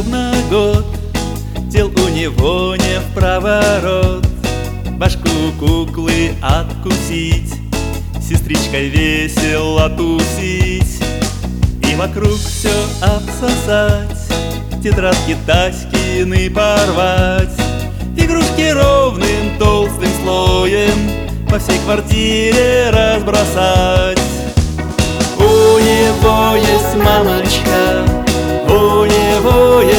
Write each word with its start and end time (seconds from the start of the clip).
ровно 0.00 0.32
год 0.50 0.86
Дел 1.68 1.88
у 1.88 2.08
него 2.08 2.74
не 2.74 2.98
в 2.98 3.14
проворот. 3.14 4.26
Башку 4.92 5.28
куклы 5.58 6.32
откусить 6.42 7.54
Сестричкой 8.20 8.88
весело 8.88 9.88
тусить 9.90 11.02
И 11.90 11.94
вокруг 11.96 12.36
все 12.36 12.72
обсосать 13.02 14.08
Тетрадки 14.82 15.36
Таськины 15.46 16.50
порвать 16.50 17.54
Игрушки 18.16 18.70
ровным 18.70 19.58
толстым 19.58 20.10
слоем 20.22 21.10
По 21.48 21.58
всей 21.58 21.78
квартире 21.80 22.90
разбросать. 22.90 24.18
У 25.36 25.78
него 25.78 26.56
есть 26.56 26.96
мамочка 26.96 27.69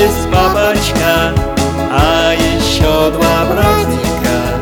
есть 0.02 0.30
папочка 0.32 1.32
А 1.92 2.34
еще 2.34 3.12
два 3.12 3.46
братика 3.46 4.58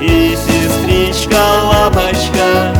И 0.00 0.36
сестричка 0.36 1.40
Лапочка. 1.64 2.74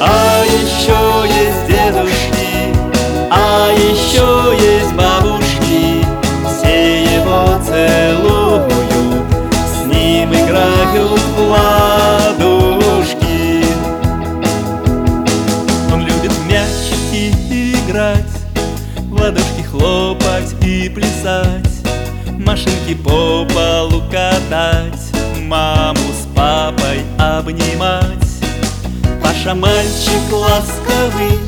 А 0.00 0.44
еще 0.44 1.28
есть 1.28 1.66
дедушки 1.68 2.74
А 3.30 3.70
еще 3.70 4.56
есть 4.58 4.94
бабушки. 4.94 6.06
Все 6.48 7.04
его 7.04 7.60
целуют 7.66 9.26
С 9.52 9.84
ним 9.86 10.32
играют 10.32 11.20
в 11.36 11.38
ладушки. 11.50 13.64
Он 15.92 16.00
любит 16.00 16.32
мячики 16.48 17.34
играть 17.74 18.41
В 19.12 19.20
ладошки 19.20 19.60
хлопать 19.60 20.54
и 20.64 20.88
плясать 20.88 21.84
Машинки 22.38 22.94
по 22.94 23.46
полу 23.54 24.02
катать 24.10 25.12
Маму 25.38 26.00
с 26.00 26.34
папой 26.34 27.02
обнимать. 27.18 28.08
Паша 29.22 29.54
мальчик 29.54 30.32
ласковый 30.32 31.38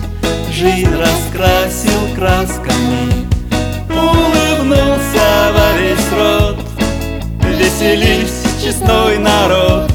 Жизнь 0.53 0.95
раскрасил 0.95 2.15
красками 2.15 3.27
Улыбнулся 3.89 5.51
во 5.55 5.79
весь 5.81 6.12
рот. 6.12 6.59
Веселись, 7.48 8.45
честной 8.62 9.17
народ 9.17 9.91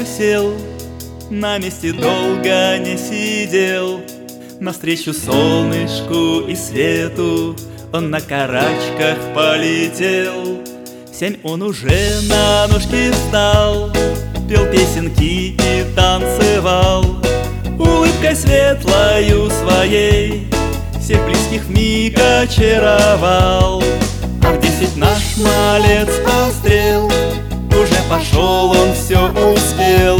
Пашка 0.00 0.04
сел 0.06 0.52
На 1.30 1.58
месте 1.58 1.92
долго 1.92 2.78
не 2.78 2.96
сидел. 2.96 4.00
Навстречу 4.58 5.12
солнышку 5.12 6.40
и 6.46 6.54
свету 6.54 7.56
Он 7.92 8.10
на 8.10 8.20
карачках 8.20 9.18
полетел. 9.34 10.62
Семь 11.12 11.36
он 11.42 11.62
уже 11.62 12.20
на 12.28 12.66
ножки 12.68 13.10
встал 13.10 13.90
Пел 14.48 14.66
песенки 14.70 15.54
и 15.54 15.84
танцевал. 15.94 17.04
Улыбкой 17.78 18.36
светлою 18.36 19.50
своей 19.50 20.46
Всех 21.00 21.24
близких 21.26 21.64
вмиг 21.64 22.18
очаровал. 22.18 23.82
А 24.42 24.52
в 24.52 24.60
десять 24.60 24.96
наш 24.96 25.36
малец 25.36 26.08
пострел 26.24 27.09
пошел 28.10 28.70
он 28.72 28.92
все 28.92 29.18
успел 29.28 30.19